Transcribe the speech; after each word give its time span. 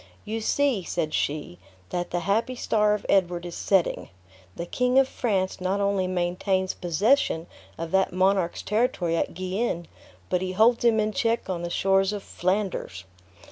"You 0.25 0.41
see," 0.41 0.81
said 0.83 1.13
she, 1.13 1.59
"that 1.91 2.09
the 2.09 2.21
happy 2.21 2.55
star 2.55 2.95
of 2.95 3.05
Edward 3.07 3.45
is 3.45 3.53
setting. 3.53 4.09
The 4.55 4.65
King 4.65 4.97
of 4.97 5.07
France 5.07 5.61
not 5.61 5.79
only 5.79 6.07
maintains 6.07 6.73
possession 6.73 7.45
of 7.77 7.91
that 7.91 8.11
monarch's 8.11 8.63
territory 8.63 9.15
at 9.15 9.35
Guienne, 9.35 9.87
but 10.27 10.41
he 10.41 10.53
holds 10.53 10.83
him 10.83 10.99
in 10.99 11.11
check 11.11 11.51
on 11.51 11.61
the 11.61 11.69
shores 11.69 12.13
of 12.13 12.23
Flanders. 12.23 13.03